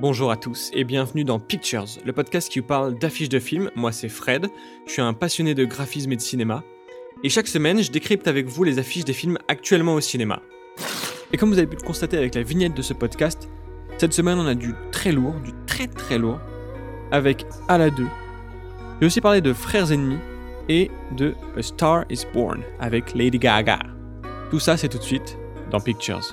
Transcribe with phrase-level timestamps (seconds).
[0.00, 3.70] Bonjour à tous et bienvenue dans Pictures, le podcast qui vous parle d'affiches de films.
[3.76, 4.46] Moi c'est Fred,
[4.86, 6.64] je suis un passionné de graphisme et de cinéma.
[7.22, 10.40] Et chaque semaine, je décrypte avec vous les affiches des films actuellement au cinéma.
[11.34, 13.50] Et comme vous avez pu le constater avec la vignette de ce podcast,
[13.98, 16.40] cette semaine on a du très lourd, du très très lourd,
[17.12, 18.06] avec Ala 2.
[19.02, 20.20] J'ai aussi parlé de Frères Ennemis
[20.70, 23.80] et de A Star is Born avec Lady Gaga.
[24.50, 25.36] Tout ça c'est tout de suite
[25.70, 26.32] dans Pictures.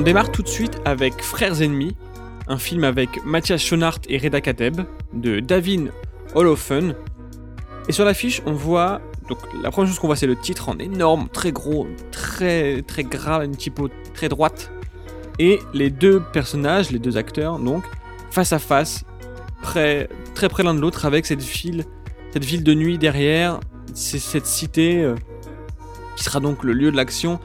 [0.00, 1.94] On démarre tout de suite avec Frères Ennemis,
[2.48, 4.80] un film avec Mathias Schoenaert et Reda Kateb,
[5.12, 5.88] de Davin
[6.34, 6.94] Holofen.
[7.86, 9.02] Et sur l'affiche, on voit.
[9.28, 13.04] Donc, la première chose qu'on voit, c'est le titre en énorme, très gros, très, très
[13.04, 14.70] gras, une typo très droite.
[15.38, 17.84] Et les deux personnages, les deux acteurs, donc,
[18.30, 19.04] face à face,
[19.60, 21.84] très près l'un de l'autre, avec cette ville,
[22.32, 23.60] cette ville de nuit derrière,
[23.92, 25.14] cette cité euh,
[26.16, 27.38] qui sera donc le lieu de l'action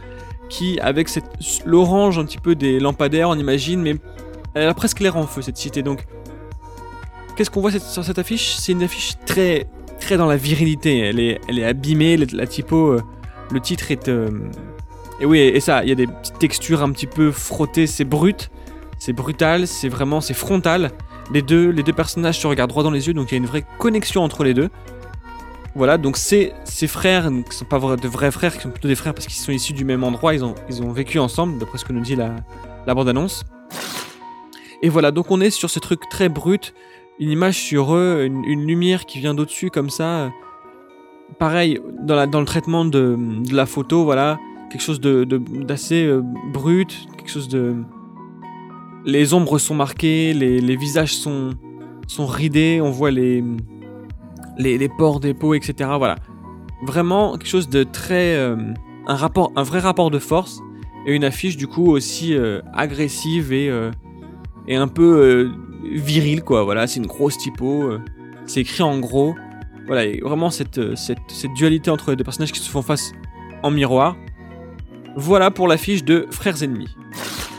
[0.49, 1.25] qui, avec cette,
[1.65, 3.95] l'orange un petit peu des lampadaires, on imagine, mais
[4.53, 5.83] elle a presque l'air en feu cette cité.
[5.83, 6.05] Donc,
[7.35, 8.55] qu'est-ce qu'on voit sur cette affiche?
[8.55, 9.67] C'est une affiche très,
[9.99, 10.99] très dans la virilité.
[10.99, 13.01] Elle est, elle est abîmée, la, typo, euh,
[13.51, 14.07] le titre est.
[14.07, 14.29] Euh,
[15.19, 18.03] et oui, et ça, il y a des petites textures un petit peu frottées, c'est
[18.03, 18.51] brut,
[18.99, 20.91] c'est brutal, c'est vraiment, c'est frontal.
[21.31, 23.37] Les deux, les deux personnages se regardent droit dans les yeux, donc il y a
[23.37, 24.69] une vraie connexion entre les deux.
[25.75, 26.53] Voilà, donc ces,
[26.87, 29.35] frères, qui ne sont pas de vrais frères, qui sont plutôt des frères parce qu'ils
[29.35, 31.99] sont issus du même endroit, ils ont, ils ont vécu ensemble, d'après ce que nous
[31.99, 32.33] dit la,
[32.87, 33.43] la bande-annonce.
[34.81, 36.73] Et voilà, donc on est sur ce truc très brut,
[37.19, 40.31] une image sur eux, une, lumière qui vient d'au-dessus comme ça.
[41.39, 44.39] Pareil, dans, la, dans le traitement de, de, la photo, voilà,
[44.69, 46.21] quelque chose d'assez de, d'assez euh,
[46.53, 47.75] brut, quelque chose de...
[49.03, 51.49] Les ombres sont marquées, les, les visages sont,
[52.07, 53.43] sont ridés, on voit les
[54.57, 55.89] les, ports des peaux, etc.
[55.97, 56.15] Voilà.
[56.83, 58.35] Vraiment quelque chose de très.
[58.35, 58.55] Euh,
[59.07, 60.61] un, rapport, un vrai rapport de force
[61.05, 63.91] et une affiche du coup aussi euh, agressive et, euh,
[64.67, 65.51] et un peu
[65.83, 66.63] virile quoi.
[66.63, 67.91] Voilà, c'est une grosse typo.
[68.45, 69.35] c'est écrit en gros.
[69.85, 73.11] Voilà, et vraiment cette, cette, cette, dualité entre les deux personnages qui se font face
[73.61, 74.15] en miroir.
[75.15, 76.89] Voilà pour l'affiche de Frères Ennemis.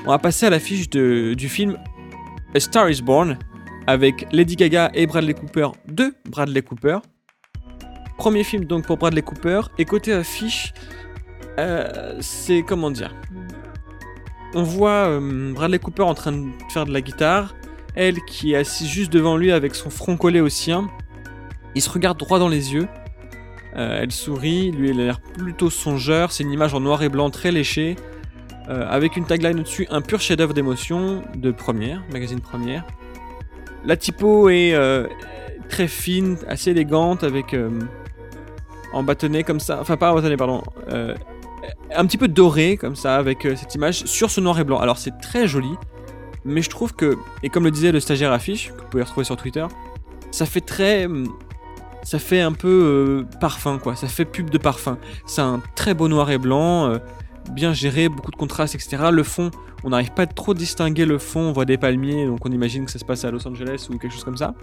[0.05, 1.79] On va passer à l'affiche du film
[2.55, 3.39] A Star is Born,
[3.87, 6.99] avec Lady Gaga et Bradley Cooper de Bradley Cooper.
[8.19, 9.63] Premier film donc pour Bradley Cooper.
[9.79, 10.73] Et côté affiche,
[11.59, 13.15] euh, c'est comment dire?
[14.55, 17.55] On voit euh, Bradley Cooper en train de faire de la guitare,
[17.95, 20.89] elle qui est assise juste devant lui avec son front collé au sien.
[21.75, 22.89] Il se regarde droit dans les yeux.
[23.77, 26.33] Euh, elle sourit, lui il a l'air plutôt songeur.
[26.33, 27.97] C'est une image en noir et blanc très léchée.
[28.69, 32.85] avec une tagline au-dessus, un pur chef-d'œuvre d'émotion de première, magazine première.
[33.87, 35.07] La typo est euh,
[35.69, 37.71] très fine, assez élégante, avec euh,
[38.93, 41.15] en bâtonnet comme ça, enfin pas en bâtonnet, pardon, euh,
[41.95, 44.79] un petit peu doré comme ça, avec cette image sur ce noir et blanc.
[44.81, 45.71] Alors c'est très joli,
[46.45, 49.25] mais je trouve que, et comme le disait le stagiaire affiche, que vous pouvez retrouver
[49.25, 49.67] sur Twitter,
[50.33, 51.07] ça fait très
[52.03, 54.99] ça fait un peu parfum quoi, ça fait pub de parfum.
[55.27, 56.93] C'est un très beau noir et blanc,
[57.53, 59.05] bien géré, beaucoup de contrastes, etc.
[59.13, 59.51] Le fond,
[59.85, 62.85] on n'arrive pas trop à distinguer le fond, on voit des palmiers, donc on imagine
[62.85, 64.55] que ça se passe à Los Angeles ou quelque chose comme ça.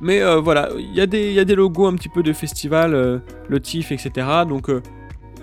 [0.00, 3.18] Mais euh, voilà, il y, a des logos un petit peu de festival, euh,
[3.48, 4.26] le TIFF, etc.
[4.48, 4.80] Donc euh,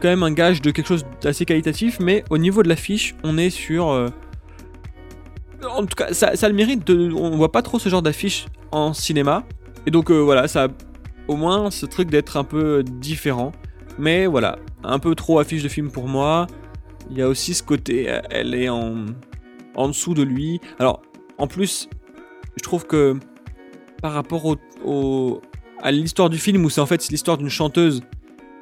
[0.02, 3.38] quand même un gage de quelque chose d'assez qualitatif, mais au niveau de l'affiche, on
[3.38, 3.88] est sur...
[3.88, 7.12] en tout cas, ça, ça, a le mérite de...
[7.14, 9.44] On voit pas trop ce genre d'affiche en cinéma.
[9.86, 10.68] Et donc voilà, ça a
[11.28, 13.52] au moins ce truc d'être un peu différent.
[13.98, 16.48] Mais voilà, un peu trop affiche de film pour moi.
[17.10, 19.06] Il y a aussi ce côté, elle est en,
[19.88, 20.60] dessous de lui.
[20.80, 21.02] Alors,
[21.38, 21.90] en plus,
[22.58, 23.18] je trouve que
[24.02, 25.42] par rapport au,
[25.82, 28.02] à l'histoire du film, où c'est en fait l'histoire d'une chanteuse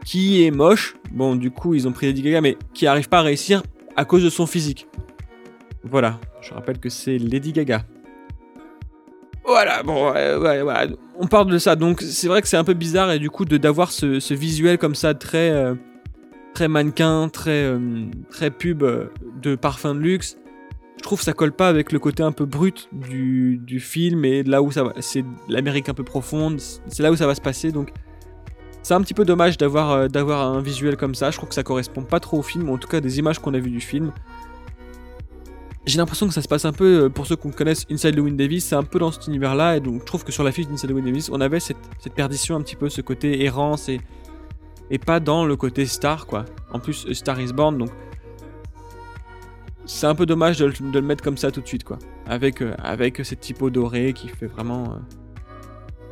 [0.05, 3.19] qui est moche, bon, du coup, ils ont pris Lady Gaga, mais qui arrive pas
[3.19, 3.63] à réussir
[3.95, 4.87] à cause de son physique.
[5.83, 7.85] Voilà, je rappelle que c'est Lady Gaga.
[9.45, 10.87] Voilà, bon, voilà.
[11.17, 13.45] On parle de ça, donc c'est vrai que c'est un peu bizarre et du coup
[13.45, 15.75] d'avoir ce, visuel comme ça très euh,
[16.55, 19.11] très mannequin, très, euh, très pub euh,
[19.43, 20.37] de parfum de luxe.
[20.97, 24.41] Je trouve que ça colle pas avec le côté un peu brut du, film et
[24.41, 27.41] là où ça va, c'est l'Amérique un peu profonde, c'est là où ça va se
[27.41, 27.71] passer.
[27.71, 27.91] Donc
[28.81, 31.29] c'est un petit peu dommage d'avoir euh, d'avoir un visuel comme ça.
[31.29, 33.53] Je trouve que ça correspond pas trop au film, en tout cas des images qu'on
[33.53, 34.11] a vues du film.
[35.85, 38.65] J'ai l'impression que ça se passe un peu, pour ceux qui connaissent Inside Llewyn Davis,
[38.65, 40.89] c'est un peu dans cet univers-là, et donc je trouve que sur la fiche d'Inside
[40.89, 44.01] Llewyn Davis, on avait cette, cette, perdition un petit peu, ce côté errance et
[44.91, 46.45] et pas dans le côté star quoi.
[46.71, 47.89] En plus Star is Born donc
[49.85, 51.99] c'est un peu dommage de, le mettre comme ça tout de suite, quoi.
[52.25, 54.97] Avec, euh, avec cette typo dorée qui fait vraiment.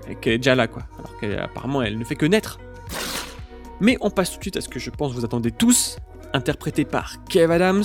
[0.10, 0.84] Euh, qui est déjà là, quoi.
[1.00, 2.60] Alors qu'apparemment, elle ne fait que naître.
[3.82, 5.98] Mais on passe tout de suite à ce que je pense vous attendez tous,
[6.34, 7.84] interprété par Kev Adams,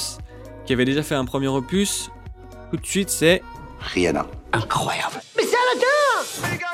[0.68, 2.10] qui avait déjà fait un premier opus.
[2.70, 3.42] Tout de suite, c'est.
[3.80, 4.26] Rihanna.
[4.52, 5.14] Incroyable.
[5.34, 6.66] Mais c'est Aladdin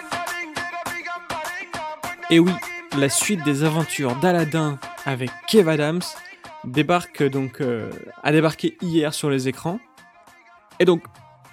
[2.29, 2.51] Et oui,
[2.99, 6.03] la suite des aventures d'Aladin avec Kev Adams
[6.65, 7.89] débarque donc euh,
[8.25, 9.79] a débarqué hier sur les écrans.
[10.81, 11.05] Et donc,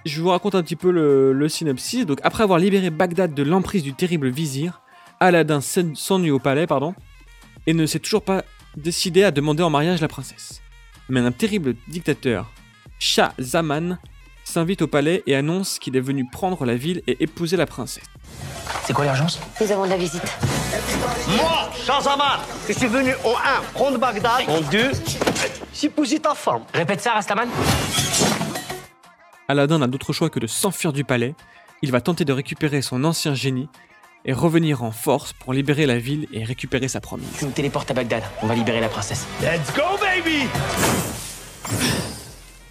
[0.05, 2.07] je vous raconte un petit peu le, synopsis.
[2.07, 4.81] Donc, après avoir libéré Bagdad de l'emprise du terrible vizir,
[5.19, 6.95] Aladdin s'ennuie au palais, pardon,
[7.67, 8.43] et ne s'est toujours pas
[8.77, 10.61] décidé à demander en mariage la princesse.
[11.12, 12.50] Mais un terrible dictateur,
[12.98, 13.98] Shah Zaman,
[14.46, 18.06] s'invite au palais et annonce qu'il est venu prendre la ville et épouser la princesse.
[18.86, 19.38] C'est quoi l'urgence?
[19.60, 20.24] Nous avons de la visite.
[21.36, 24.92] Moi, Shahzaman, je suis venu au 1 prendre Bagdad, en 2
[25.84, 26.62] épouser ta femme.
[26.74, 27.50] Répète ça, Rastaman.
[29.50, 31.36] Aladdin n'a d'autre choix que de s'enfuir du palais.
[31.81, 33.68] Il va tenter de récupérer son ancien génie
[34.25, 37.27] et revenir en force pour libérer la ville et récupérer sa promise.
[37.38, 39.25] Tu nous téléportes à Bagdad, on va libérer la princesse.
[39.41, 40.47] Let's go, baby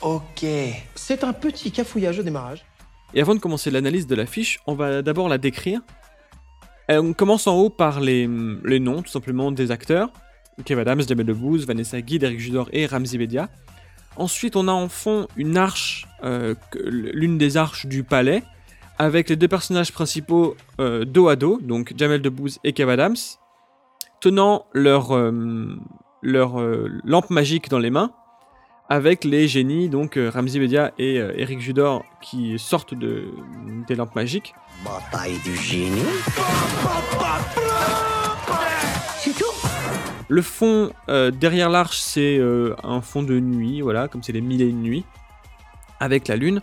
[0.01, 0.47] Ok.
[0.95, 2.65] C'est un petit cafouillage au démarrage.
[3.13, 5.81] Et avant de commencer l'analyse de l'affiche, on va d'abord la décrire.
[6.89, 8.29] On commence en haut par les,
[8.65, 10.11] les noms, tout simplement, des acteurs.
[10.65, 13.49] Kev Adams, Jamel Debbouze, Vanessa Guy, Eric Judor et Ramzi Bedia.
[14.17, 18.43] Ensuite, on a en fond une arche, euh, l'une des arches du palais,
[19.01, 23.17] avec les deux personnages principaux euh, dos à dos, donc Jamel Debbouze et Kev Adams,
[24.21, 25.17] tenant leur,
[26.21, 26.61] leur
[27.05, 28.11] lampe magique dans les mains,
[28.91, 33.29] avec les génies, donc Ramzi Bedia et Eric Judor, qui sortent de,
[33.89, 34.53] des lampes magiques.
[34.85, 36.03] Bataille du génie.
[39.17, 39.69] C'est tout?
[40.29, 44.43] Le fond euh, derrière l'arche, c'est euh, un fond de nuit, voilà, comme c'est les
[44.43, 45.05] mille et une nuits,
[45.99, 46.61] avec la lune.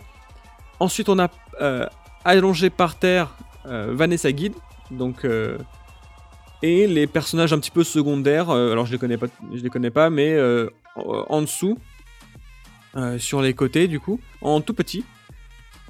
[0.80, 1.28] Ensuite, on a
[1.60, 1.86] euh,
[2.28, 3.34] allongé par terre
[3.64, 4.54] Vanessa Guide,
[4.90, 5.26] donc
[6.62, 8.50] et les personnages un petit peu secondaires.
[8.50, 10.38] alors je les connais pas, je les connais pas, mais
[10.96, 11.78] en dessous,
[13.18, 15.04] sur les côtés, du coup, en tout petit.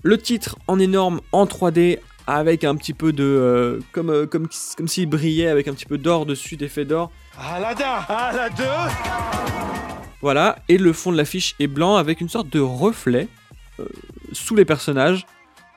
[0.03, 1.99] Le titre en énorme, en 3D,
[2.29, 3.25] avec un petit peu de.
[3.25, 7.11] Euh, comme, euh, comme, comme s'il brillait avec un petit peu d'or dessus, d'effet d'or.
[7.39, 8.89] Aladdin Aladdin
[10.21, 13.29] Voilà, et le fond de l'affiche est blanc avec une sorte de reflet
[13.81, 13.87] euh,
[14.33, 15.27] sous les personnages,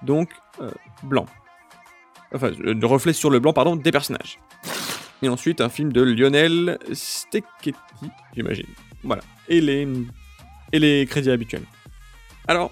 [0.03, 0.29] donc
[1.03, 1.25] blanc.
[2.33, 4.39] Enfin, de reflet sur le blanc, pardon, des personnages.
[5.21, 7.75] Et ensuite, un film de Lionel Steketty,
[8.35, 8.65] j'imagine.
[9.03, 9.21] Voilà.
[9.47, 11.65] Et les, crédits habituels.
[12.47, 12.71] Alors,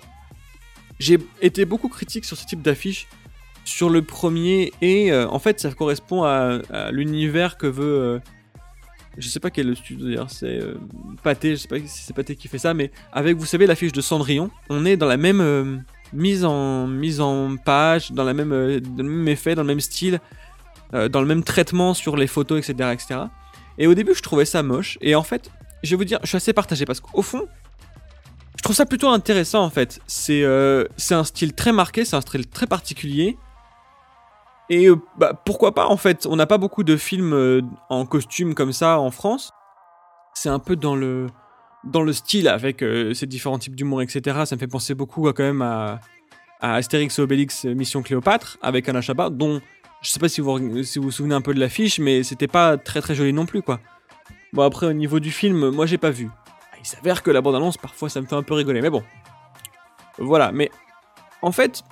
[1.00, 3.08] j'ai été beaucoup critique sur ce type d'affiche
[3.66, 6.60] sur le premier et euh, en fait ça correspond à,
[6.92, 8.20] l'univers que veut euh,
[9.18, 10.76] je sais pas quel est le studio d'ailleurs c'est euh,
[11.22, 13.92] Pathé je sais pas si c'est Pathé qui fait ça mais avec vous savez l'affiche
[13.92, 15.84] de Cendrillon on est dans la même
[16.14, 19.80] mise en mise en page dans la même dans le même effet dans le même
[19.80, 20.20] style
[20.92, 23.22] dans le même traitement sur les photos etc etc
[23.78, 25.52] et au début je trouvais ça moche et en fait
[25.84, 27.48] je vais vous dire je suis assez partagé parce qu'au fond
[28.58, 30.02] je trouve ça plutôt intéressant en fait.
[30.06, 30.44] C'est
[30.98, 33.38] c'est un style très marqué, c'est un style très particulier.
[34.70, 38.06] Et euh, bah, pourquoi pas en fait On n'a pas beaucoup de films euh, en
[38.06, 39.52] costume comme ça en France.
[40.34, 41.28] C'est un peu dans le
[41.84, 44.42] dans le style avec euh, ces différents types d'humour, etc.
[44.46, 46.00] Ça me fait penser beaucoup quand même à,
[46.60, 49.62] à Astérix et Obélix Mission Cléopâtre avec Anna Chabat, dont
[50.02, 53.02] je sais pas si vous vous, souvenez un peu de l'affiche, mais c'était pas très
[53.02, 53.80] très joli non plus quoi.
[54.54, 56.30] Bon après au niveau du film, moi j'ai pas vu.
[56.80, 59.04] Il s'avère que la bande annonce parfois ça me fait un peu rigoler, mais bon.
[60.18, 60.70] Voilà, mais
[61.42, 61.84] en fait,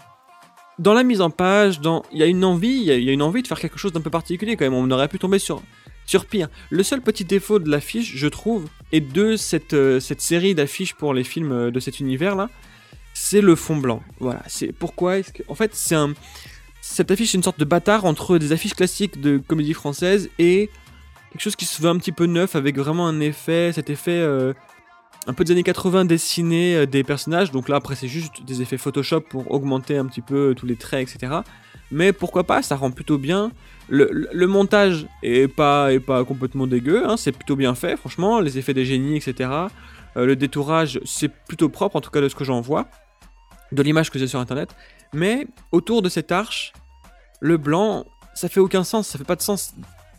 [0.79, 1.79] dans la mise en page,
[2.11, 4.01] il y a une envie, il y, a une envie de faire quelque chose d'un
[4.01, 4.73] peu particulier quand même.
[4.73, 5.61] On aurait pu tomber sur
[6.07, 6.49] sur pire.
[6.71, 11.13] Le seul petit défaut de l'affiche, je trouve, et de cette euh, série d'affiches pour
[11.13, 12.49] les films euh, de cet univers là,
[13.13, 14.01] c'est le fond blanc.
[14.19, 15.95] Voilà, c'est pourquoi est-ce que en fait, c'est
[16.81, 20.69] cette affiche est une sorte de bâtard entre des affiches classiques de comédie française et
[21.31, 24.11] quelque chose qui se veut un petit peu neuf avec vraiment un effet, cet effet
[24.11, 24.53] euh,
[25.27, 27.51] un peu des années 80 dessiner euh, des personnages.
[27.51, 30.75] Donc là, après, c'est juste des effets Photoshop pour augmenter un petit peu tous les
[30.75, 31.41] traits, etc.
[31.91, 33.51] Mais pourquoi pas, ça rend plutôt bien.
[33.89, 35.89] Le, montage est pas,
[36.25, 38.39] complètement dégueu, hein, c'est plutôt bien fait, franchement.
[38.39, 39.49] Les effets des génies, etc.
[40.17, 42.87] Euh, le détourage, c'est plutôt propre, en tout cas de ce que j'en vois,
[43.71, 44.75] de l'image que j'ai sur internet.
[45.13, 46.73] Mais autour de cette arche,
[47.39, 49.73] le blanc, ça fait aucun sens, ça fait pas de sens.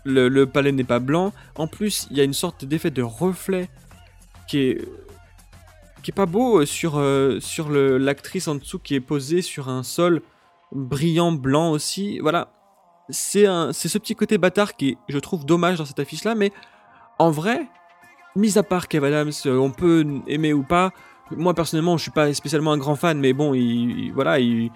[0.05, 1.33] Le, palais n'est pas blanc.
[1.57, 3.69] En plus, il y a une sorte d'effet de reflet
[4.49, 4.89] qui est
[6.03, 9.69] qui est pas beau euh, sur euh, sur l'actrice en dessous qui est posée sur
[9.69, 10.23] un sol
[10.73, 12.19] brillant blanc aussi.
[12.21, 12.49] Voilà,
[13.11, 16.53] c'est ce petit côté bâtard qui est, je trouve dommage dans cette affiche là, mais
[17.19, 17.67] en vrai,
[18.37, 20.93] mis à part Kev Adams, euh, on peut aimer ou pas.
[21.31, 23.61] moi personnellement, je suis pas spécialement un grand fan, mais bon, il,
[24.07, 24.71] il- voilà, il,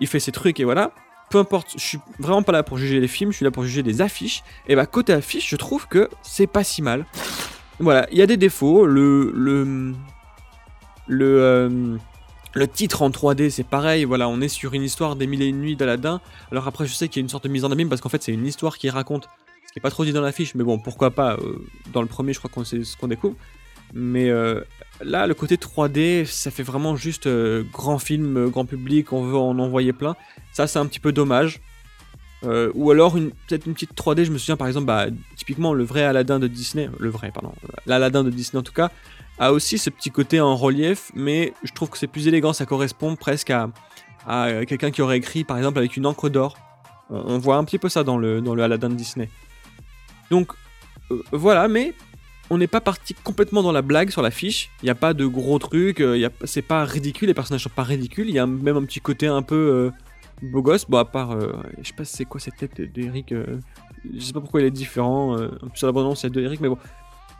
[0.00, 0.92] il fait ses trucs et voilà.
[1.30, 3.62] Peu importe, je suis vraiment pas là pour juger les films, je suis là pour
[3.62, 4.42] juger des affiches.
[4.66, 7.04] Et bah côté affiche, je trouve que c'est pas si mal.
[7.80, 8.86] Voilà, il y a des défauts.
[8.86, 9.92] Le le
[11.06, 11.96] le euh,
[12.54, 14.04] le titre en 3D, c'est pareil.
[14.04, 16.20] Voilà, on est sur une histoire des mille et une nuits d'Aladin.
[16.50, 18.08] Alors après, je sais qu'il y a une sorte de mise en abîme parce qu'en
[18.08, 19.28] fait, c'est une histoire qui raconte
[19.66, 21.34] ce qui est pas trop dit dans l'affiche, mais bon, pourquoi pas.
[21.34, 21.58] euh,
[21.92, 23.36] dans le premier, je crois qu'on sait ce qu'on découvre.
[23.92, 24.60] Mais euh,
[25.02, 29.36] là, le côté 3D, ça fait vraiment juste euh, grand film, grand public, on veut
[29.36, 30.16] en envoyer plein.
[30.52, 31.60] Ça, c'est un petit peu dommage.
[32.44, 35.74] Euh, ou alors, une- peut-être une petite 3D, je me souviens par exemple, bah, typiquement
[35.74, 37.52] le vrai Aladdin de Disney, le vrai, pardon,
[37.86, 38.90] l'Aladdin de Disney en tout cas,
[39.40, 42.64] a aussi ce petit côté en relief, mais je trouve que c'est plus élégant, ça
[42.66, 43.70] correspond presque à,
[44.26, 46.56] à quelqu'un qui aurait écrit par exemple avec une encre d'or.
[47.10, 49.28] On voit un petit peu ça dans le, dans le Aladdin de Disney.
[50.30, 50.52] Donc,
[51.10, 51.94] euh, voilà, mais
[52.50, 54.70] on n'est pas parti complètement dans la blague sur l'affiche.
[54.82, 57.62] Il n'y a pas de gros trucs, euh, y a- c'est pas ridicule, les personnages
[57.62, 58.28] sont pas ridicules.
[58.28, 59.90] Il y a même un petit côté un peu euh,
[60.42, 60.84] beau gosse.
[60.88, 63.32] Bon, à part, euh, je sais pas c'est quoi cette tête d'Eric.
[63.32, 63.58] euh,
[64.14, 65.36] je sais pas pourquoi il est différent.
[65.38, 66.78] euh, sur la bande c'est de Eric, mais bon.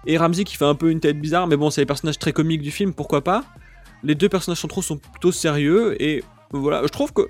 [0.06, 2.32] Et Ramsey qui fait un peu une tête bizarre, mais bon, c'est les personnages très
[2.32, 3.44] comiques du film, pourquoi pas.
[4.02, 7.22] Les deux personnages centraux sont plutôt sérieux et voilà, je trouve que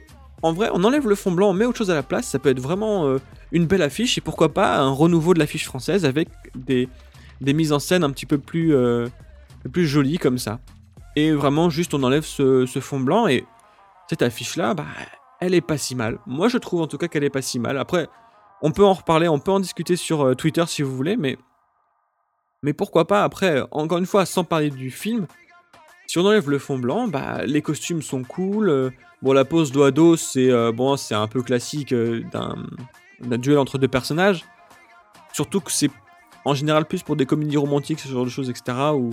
[0.43, 2.39] en vrai, on enlève le fond blanc, on met autre chose à la place, ça
[2.39, 3.17] peut être vraiment
[3.51, 6.89] une belle affiche et pourquoi pas un renouveau de l'affiche française avec des,
[7.41, 8.73] des mises en scène un petit peu plus,
[9.73, 10.61] plus jolies comme ça.
[11.17, 13.45] Et vraiment, juste on enlève ce, ce fond blanc et
[14.09, 14.85] cette affiche-là, bah,
[15.41, 16.19] elle est pas si mal.
[16.27, 17.79] Moi, je trouve en tout cas qu'elle est pas si mal.
[17.79, 18.09] Après,
[18.63, 21.39] on peut en reparler, on peut en discuter sur euh, Twitter si vous voulez, mais
[22.63, 23.23] mais pourquoi pas?
[23.23, 25.27] Après, encore une fois, sans parler du film,
[26.07, 28.69] si on enlève le fond blanc, bah les costumes sont cool.
[28.69, 28.91] euh,
[29.23, 33.59] bon, la pose à dos, c'est euh, bon, c'est un peu classique euh, d'un duel
[33.59, 34.45] entre deux personnages.
[35.33, 35.91] Surtout que c'est
[36.45, 38.77] en général plus pour des comédies romantiques, ce genre de choses, etc.
[38.95, 39.11] Ou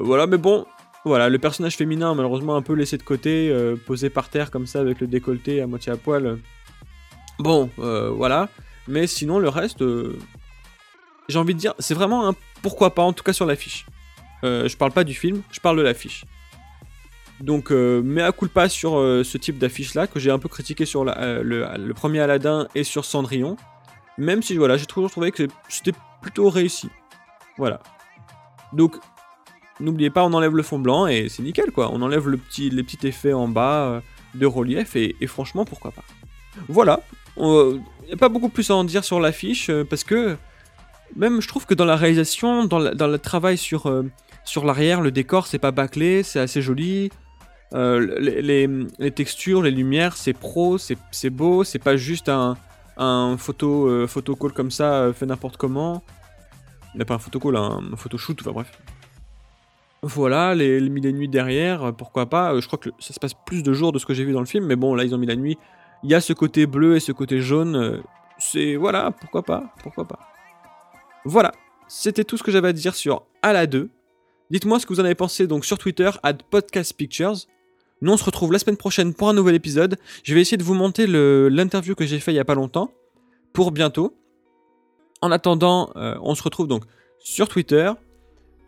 [0.00, 0.64] voilà, mais bon,
[1.04, 4.66] voilà, le personnage féminin malheureusement un peu laissé de côté, euh, posé par terre comme
[4.66, 6.38] ça avec le décolleté à moitié à poil.
[7.38, 8.48] Bon, euh, voilà.
[8.88, 10.18] Mais sinon le reste, euh,
[11.28, 13.86] j'ai envie de dire, c'est vraiment un pourquoi pas, en tout cas sur l'affiche.
[14.42, 16.26] Je parle pas du film, je parle de l'affiche.
[17.40, 20.86] Donc, euh, mea culpa sur euh, ce type d'affiche là que j'ai un peu critiqué
[20.86, 23.56] sur le premier Aladdin et sur Cendrillon.
[24.18, 26.88] Même si voilà, j'ai toujours trouvé que c'était plutôt réussi.
[27.58, 27.80] Voilà.
[28.72, 28.96] Donc,
[29.80, 31.90] n'oubliez pas, on enlève le fond blanc et c'est nickel quoi.
[31.92, 34.00] On enlève le petit, les petits effets en bas euh,
[34.34, 36.04] de relief et, franchement, pourquoi pas.
[36.68, 37.00] Voilà.
[37.36, 40.36] Il n'y a pas beaucoup plus à en dire sur l'affiche euh, parce que
[41.16, 44.04] même je trouve que dans la réalisation, dans, dans le travail sur, euh,
[44.44, 47.10] sur l'arrière, le décor c'est pas bâclé, c'est assez joli.
[47.74, 48.20] Euh,
[48.98, 52.56] les, textures, les lumières, c'est pro, c'est beau, c'est pas juste un,
[52.96, 56.02] un photo, euh, photocall comme ça euh, fait n'importe comment.
[56.94, 58.70] Il n'a pas un photocall, un, un photoshoot, enfin bref.
[60.06, 62.52] Voilà, les, les mille et nuits derrière, euh, pourquoi pas.
[62.52, 64.32] euh, je crois que ça se passe plus de jours de ce que j'ai vu
[64.34, 65.56] dans le film, mais bon, là ils ont mis la nuit.
[66.02, 67.74] Il y a ce côté bleu et ce côté jaune.
[67.74, 68.02] euh,
[68.38, 70.18] c'est voilà, pourquoi pas, pourquoi pas.
[71.24, 71.52] Voilà,
[71.88, 73.88] c'était tout ce que j'avais à dire sur Ala 2.
[74.50, 77.36] Dites-moi ce que vous en avez pensé donc sur Twitter, at Podcast Pictures.
[78.02, 79.96] Nous on se retrouve la semaine prochaine pour un nouvel épisode.
[80.22, 82.90] Je vais essayer de vous monter l'interview que j'ai fait il y a pas longtemps
[83.54, 84.14] pour bientôt.
[85.22, 86.84] En attendant, on se retrouve donc
[87.20, 87.90] sur Twitter,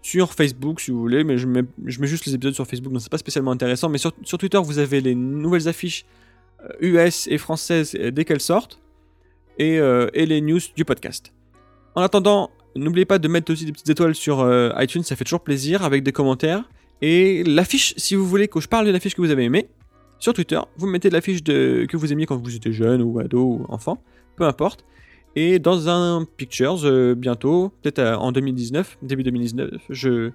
[0.03, 3.11] sur Facebook si vous voulez, mais je mets, juste les épisodes sur Facebook donc c'est
[3.11, 3.89] pas spécialement intéressant.
[3.89, 6.05] Mais sur, Twitter vous avez les nouvelles affiches
[6.63, 8.81] euh, US et françaises euh, dès qu'elles sortent
[9.59, 11.33] et, euh, et les news du podcast.
[11.95, 15.25] En attendant, n'oubliez pas de mettre aussi des petites étoiles sur euh, iTunes, ça fait
[15.25, 16.69] toujours plaisir, avec des commentaires.
[17.03, 19.69] Et l'affiche, si vous voulez que je parle d'une affiche que vous avez aimée,
[20.19, 21.87] sur Twitter, vous mettez de l'affiche de...
[21.89, 24.03] que vous aimiez quand vous étiez jeune ou ado ou enfant,
[24.37, 24.85] peu importe.
[25.37, 30.31] Et dans un Pictures, euh, bientôt, peut-être euh, en 2019, début 2019, je,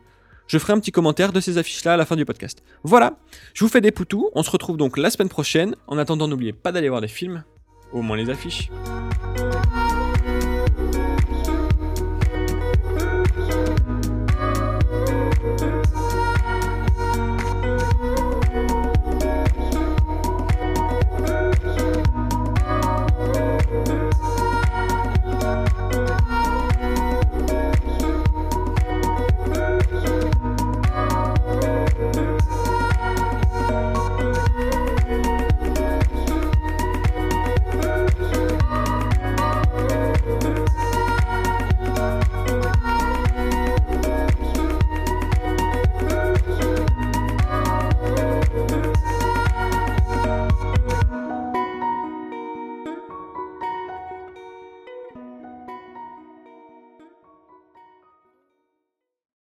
[0.45, 2.63] je ferai un petit commentaire de ces affiches-là à la fin du podcast.
[2.83, 3.17] Voilà,
[3.55, 5.75] je vous fais des poutous, on se retrouve donc la semaine prochaine.
[5.87, 7.43] En attendant, n'oubliez pas d'aller voir des films,
[7.91, 8.69] au moins les affiches.